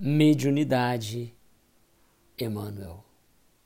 mediunidade, 0.00 1.34
Emmanuel. 2.38 3.04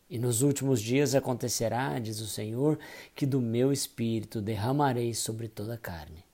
E 0.09 0.19
nos 0.19 0.41
últimos 0.41 0.81
dias 0.81 1.15
acontecerá, 1.15 1.99
diz 1.99 2.21
o 2.21 2.27
Senhor, 2.27 2.79
que 3.15 3.27
do 3.27 3.39
meu 3.39 3.71
espírito 3.71 4.41
derramarei 4.41 5.13
sobre 5.13 5.47
toda 5.47 5.75
a 5.75 5.79
carne. 5.79 6.25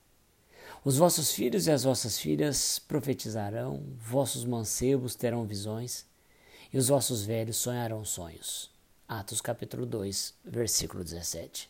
Os 0.85 0.95
vossos 0.95 1.33
filhos 1.33 1.67
e 1.67 1.71
as 1.71 1.83
vossas 1.83 2.17
filhas 2.17 2.79
profetizarão, 2.79 3.83
vossos 3.97 4.45
mancebos 4.45 5.15
terão 5.15 5.45
visões, 5.45 6.05
e 6.71 6.77
os 6.77 6.87
vossos 6.87 7.23
velhos 7.23 7.57
sonharão 7.57 8.05
sonhos. 8.05 8.71
Atos 9.05 9.41
capítulo 9.41 9.85
2, 9.85 10.33
versículo 10.45 11.03
17. 11.03 11.69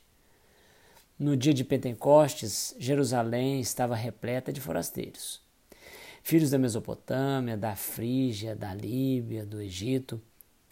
No 1.17 1.35
dia 1.35 1.53
de 1.53 1.63
Pentecostes, 1.63 2.75
Jerusalém 2.77 3.59
estava 3.59 3.95
repleta 3.95 4.53
de 4.53 4.61
forasteiros 4.61 5.48
filhos 6.23 6.49
da 6.49 6.57
Mesopotâmia, 6.57 7.57
da 7.57 7.75
Frígia, 7.75 8.55
da 8.55 8.73
Líbia, 8.73 9.45
do 9.45 9.61
Egito, 9.61 10.21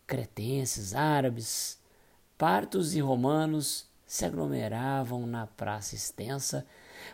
cretenses, 0.05 0.93
árabes, 0.93 1.79
partos 2.37 2.95
e 2.95 2.99
romanos 2.99 3.87
se 4.05 4.23
aglomeravam 4.25 5.27
na 5.27 5.45
praça 5.45 5.93
extensa 5.95 6.65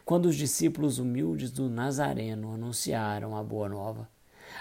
quando 0.06 0.28
os 0.28 0.36
discípulos 0.36 1.00
humildes 1.00 1.52
do 1.52 1.70
Nazareno 1.70 2.54
anunciaram 2.54 3.36
a 3.36 3.44
boa 3.44 3.68
nova, 3.68 4.08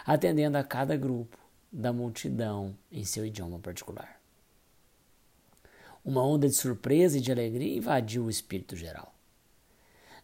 atendendo 0.07 0.57
a 0.57 0.65
cada 0.65 0.97
grupo 0.97 1.37
da 1.71 1.93
multidão 1.93 2.77
em 2.91 3.05
seu 3.05 3.27
idioma 3.27 3.59
particular. 3.59 4.21
Uma 6.05 6.25
onda 6.25 6.49
de 6.49 6.57
surpresa 6.57 7.19
e 7.19 7.21
de 7.21 7.31
alegria 7.31 7.77
invadiu 7.77 8.25
o 8.25 8.31
espírito 8.31 8.75
geral. 8.75 9.15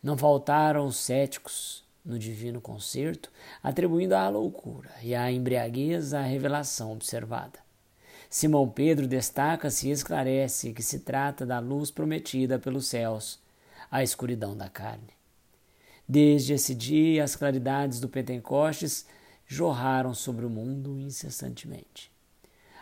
Não 0.02 0.16
faltaram 0.16 0.86
os 0.86 0.96
céticos, 0.96 1.84
no 2.08 2.18
divino 2.18 2.58
concerto, 2.58 3.30
atribuindo 3.62 4.16
à 4.16 4.28
loucura 4.30 4.90
e 5.02 5.14
à 5.14 5.30
embriaguez 5.30 6.14
a 6.14 6.22
revelação 6.22 6.90
observada. 6.90 7.60
Simão 8.30 8.68
Pedro 8.68 9.06
destaca-se 9.06 9.88
e 9.88 9.90
esclarece 9.90 10.72
que 10.72 10.82
se 10.82 11.00
trata 11.00 11.44
da 11.44 11.58
luz 11.58 11.90
prometida 11.90 12.58
pelos 12.58 12.86
céus, 12.86 13.38
a 13.90 14.02
escuridão 14.02 14.56
da 14.56 14.68
carne. 14.70 15.16
Desde 16.08 16.54
esse 16.54 16.74
dia, 16.74 17.22
as 17.22 17.36
claridades 17.36 18.00
do 18.00 18.08
Pentecostes 18.08 19.06
jorraram 19.46 20.14
sobre 20.14 20.46
o 20.46 20.50
mundo 20.50 20.98
incessantemente. 20.98 22.10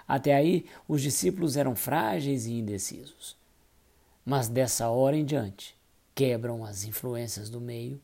Até 0.07 0.35
aí, 0.35 0.67
os 0.87 1.03
discípulos 1.03 1.57
eram 1.57 1.75
frágeis 1.75 2.47
e 2.47 2.53
indecisos. 2.53 3.37
Mas 4.25 4.49
dessa 4.49 4.89
hora 4.89 5.17
em 5.17 5.25
diante, 5.25 5.77
quebram 6.15 6.65
as 6.65 6.85
influências 6.85 7.51
do 7.51 7.61
meio, 7.61 8.01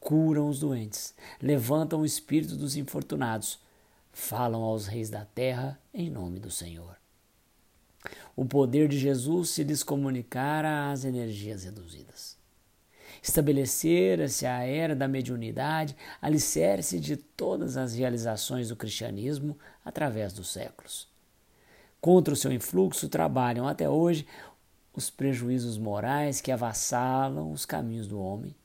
curam 0.00 0.48
os 0.48 0.58
doentes, 0.60 1.14
levantam 1.40 2.00
o 2.00 2.06
espírito 2.06 2.56
dos 2.56 2.74
infortunados, 2.74 3.60
falam 4.10 4.62
aos 4.62 4.86
reis 4.86 5.10
da 5.10 5.24
terra 5.26 5.78
em 5.92 6.10
nome 6.10 6.40
do 6.40 6.50
Senhor. 6.50 6.96
O 8.34 8.46
poder 8.46 8.88
de 8.88 8.98
Jesus 8.98 9.50
se 9.50 9.62
lhes 9.62 9.82
comunicara 9.82 10.90
às 10.90 11.04
energias 11.04 11.64
reduzidas. 11.64 12.38
Estabelecera-se 13.22 14.46
a 14.46 14.64
era 14.64 14.96
da 14.96 15.06
mediunidade, 15.06 15.94
alicerce 16.22 16.98
de 16.98 17.16
todas 17.18 17.76
as 17.76 17.94
realizações 17.94 18.70
do 18.70 18.76
cristianismo 18.76 19.58
através 19.84 20.32
dos 20.32 20.50
séculos. 20.50 21.06
Contra 22.00 22.32
o 22.32 22.36
seu 22.36 22.50
influxo 22.50 23.10
trabalham 23.10 23.68
até 23.68 23.90
hoje 23.90 24.26
os 24.94 25.10
prejuízos 25.10 25.76
morais 25.76 26.40
que 26.40 26.50
avassalam 26.50 27.52
os 27.52 27.66
caminhos 27.66 28.06
do 28.06 28.18
homem 28.18 28.56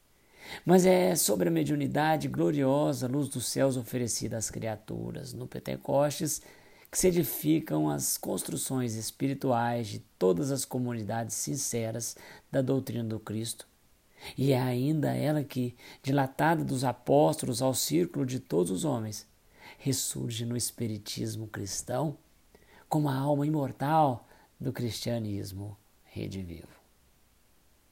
mas 0.66 0.86
é 0.86 1.16
sobre 1.16 1.50
a 1.50 1.52
mediunidade 1.52 2.28
gloriosa, 2.28 3.08
luz 3.08 3.30
dos 3.30 3.48
céus 3.48 3.78
oferecida 3.78 4.38
às 4.38 4.50
criaturas 4.50 5.34
no 5.34 5.48
Pentecostes, 5.48 6.42
que 6.90 6.98
se 6.98 7.08
edificam 7.08 7.90
as 7.90 8.18
construções 8.18 8.96
espirituais 8.96 9.88
de 9.88 10.00
todas 10.18 10.52
as 10.52 10.64
comunidades 10.64 11.36
sinceras 11.36 12.16
da 12.52 12.62
doutrina 12.62 13.04
do 13.04 13.20
Cristo. 13.20 13.68
E 14.38 14.54
é 14.54 14.62
ainda 14.62 15.14
ela 15.14 15.44
que, 15.44 15.76
dilatada 16.02 16.64
dos 16.64 16.84
apóstolos 16.84 17.62
ao 17.62 17.74
círculo 17.74 18.26
de 18.26 18.40
todos 18.40 18.72
os 18.72 18.86
homens, 18.86 19.28
ressurge 19.78 20.46
no 20.46 20.56
Espiritismo 20.56 21.48
cristão 21.48 22.18
como 22.88 23.10
a 23.10 23.16
alma 23.16 23.46
imortal 23.46 24.28
do 24.60 24.72
cristianismo 24.72 25.78
redivivo. 26.06 26.85